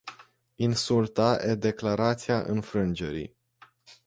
[0.55, 3.35] Insulta e declarația înfrângerii.